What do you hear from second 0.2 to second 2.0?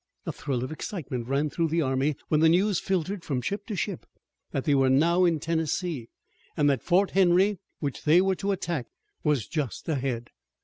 A thrill of excitement ran through the